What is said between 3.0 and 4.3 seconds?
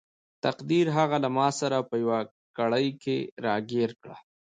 کې راګیر کړ.